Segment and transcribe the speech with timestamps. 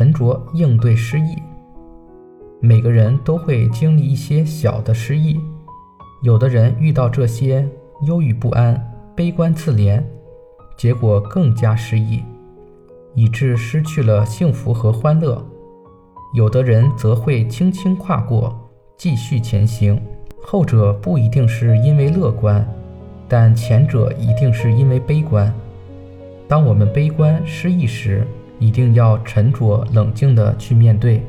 [0.00, 1.36] 沉着应对失意。
[2.58, 5.38] 每个人都会经历一些小的失意，
[6.22, 7.68] 有的人遇到这些
[8.06, 8.82] 忧郁不安、
[9.14, 10.02] 悲观自怜，
[10.74, 12.24] 结果更加失意，
[13.14, 15.36] 以致失去了幸福和欢乐；
[16.32, 18.58] 有的人则会轻轻跨过，
[18.96, 20.00] 继续前行。
[20.40, 22.66] 后者不一定是因为乐观，
[23.28, 25.52] 但前者一定是因为悲观。
[26.48, 28.26] 当我们悲观失意时，
[28.60, 31.20] 一定要沉着冷静地去面对。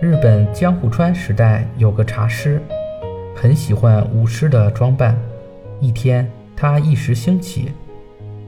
[0.00, 2.60] 日本江户川时代有个茶师，
[3.34, 5.16] 很喜欢武士的装扮。
[5.80, 7.72] 一天，他一时兴起，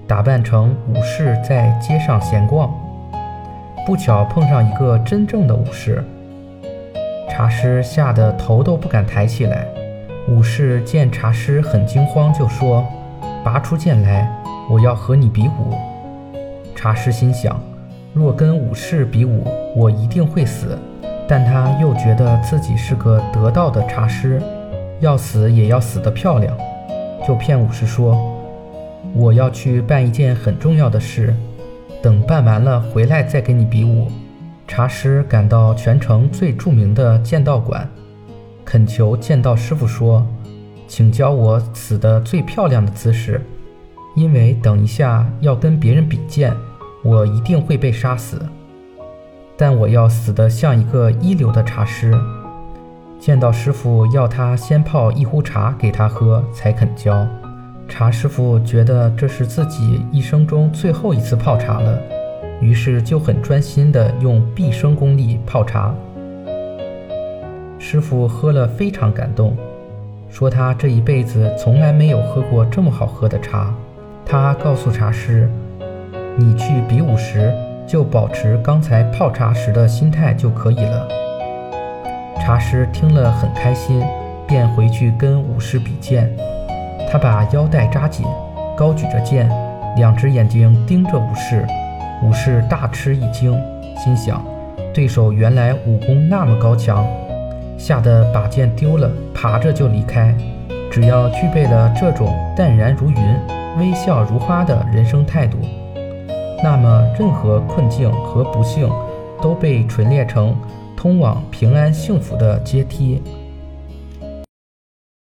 [0.06, 2.70] 打扮成武士在街上闲逛，
[3.86, 6.04] 不巧碰上一个真正的武士，
[7.30, 9.66] 茶师吓得头都不敢抬起来。
[10.28, 12.84] 武士见茶师很惊慌，就说
[13.44, 14.28] ：“拔出剑来，
[14.68, 15.74] 我要和你比武。”
[16.74, 17.60] 茶师心想：
[18.16, 19.44] 若跟武士比武，
[19.76, 20.78] 我一定会死。
[21.28, 24.40] 但他又觉得自己是个得道的茶师，
[25.00, 26.56] 要死也要死得漂亮，
[27.28, 28.18] 就骗武士说
[29.12, 31.34] ：“我要去办一件很重要的事，
[32.02, 34.06] 等办完了回来再跟你比武。”
[34.66, 37.86] 茶师赶到全城最著名的剑道馆。
[38.64, 40.26] 恳求剑道师傅说
[40.88, 43.42] ：“请教我死的最漂亮的姿势，
[44.14, 46.50] 因为等一下要跟别人比剑，
[47.06, 48.40] 我一定会被杀死。
[49.56, 52.12] 但我要死得像一个一流的茶师。”
[53.18, 57.26] 见到师傅要他先泡一壶茶给他喝，才肯教。
[57.88, 61.98] 茶师傅觉得这是自己一生中最后一次泡茶了，
[62.60, 65.94] 于是就很专心地用毕生功力泡茶。
[67.78, 69.56] 师傅喝了非常感动，
[70.28, 73.72] 说他这一辈子从来没有喝过这么好喝的茶。
[74.24, 75.48] 他告诉茶师
[76.38, 77.52] ：“你去比武时
[77.86, 81.08] 就保持刚才泡茶时的心态就可以了。”
[82.44, 84.02] 茶师听了很开心，
[84.46, 86.30] 便回去跟武士比剑。
[87.10, 88.26] 他把腰带扎紧，
[88.76, 89.50] 高举着剑，
[89.96, 91.66] 两只眼睛盯着武士。
[92.22, 93.58] 武士大吃一惊，
[93.96, 94.44] 心想：
[94.92, 97.06] 对手原来武功那么高强。
[97.78, 100.34] 吓得把剑丢了，爬着就离开。
[100.90, 103.16] 只要具备了这种淡然如云、
[103.78, 105.58] 微笑如花的人生态度，
[106.62, 108.88] 那么任何困境和不幸
[109.42, 110.56] 都被锤炼成
[110.96, 113.22] 通往平安幸福的阶梯。